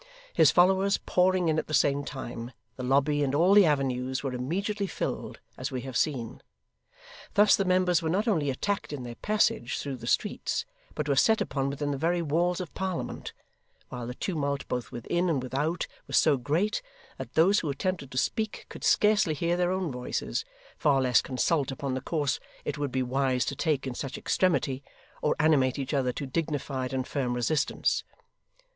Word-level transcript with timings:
His 0.33 0.49
followers 0.49 0.97
pouring 0.97 1.47
in 1.47 1.59
at 1.59 1.67
the 1.67 1.75
same 1.75 2.03
time, 2.03 2.53
the 2.75 2.81
lobby 2.81 3.23
and 3.23 3.35
all 3.35 3.53
the 3.53 3.67
avenues 3.67 4.23
were 4.23 4.33
immediately 4.33 4.87
filled, 4.87 5.39
as 5.59 5.69
we 5.69 5.81
have 5.81 5.95
seen. 5.95 6.41
Thus 7.35 7.55
the 7.55 7.65
members 7.65 8.01
were 8.01 8.09
not 8.09 8.27
only 8.27 8.49
attacked 8.49 8.91
in 8.93 9.03
their 9.03 9.13
passage 9.13 9.77
through 9.77 9.97
the 9.97 10.07
streets, 10.07 10.65
but 10.95 11.07
were 11.07 11.15
set 11.15 11.39
upon 11.39 11.69
within 11.69 11.91
the 11.91 11.99
very 11.99 12.23
walls 12.23 12.59
of 12.59 12.73
Parliament; 12.73 13.31
while 13.89 14.07
the 14.07 14.15
tumult, 14.15 14.67
both 14.67 14.91
within 14.91 15.29
and 15.29 15.43
without, 15.43 15.85
was 16.07 16.17
so 16.17 16.35
great, 16.35 16.81
that 17.19 17.35
those 17.35 17.59
who 17.59 17.69
attempted 17.69 18.09
to 18.09 18.17
speak 18.17 18.65
could 18.69 18.83
scarcely 18.83 19.35
hear 19.35 19.55
their 19.55 19.69
own 19.69 19.91
voices: 19.91 20.43
far 20.79 20.99
less, 20.99 21.21
consult 21.21 21.69
upon 21.69 21.93
the 21.93 22.01
course 22.01 22.39
it 22.65 22.75
would 22.79 22.91
be 22.91 23.03
wise 23.03 23.45
to 23.45 23.55
take 23.55 23.85
in 23.85 23.93
such 23.93 24.17
extremity, 24.17 24.83
or 25.21 25.35
animate 25.39 25.77
each 25.77 25.93
other 25.93 26.11
to 26.11 26.25
dignified 26.25 26.91
and 26.91 27.05
firm 27.07 27.35
resistance. 27.35 28.03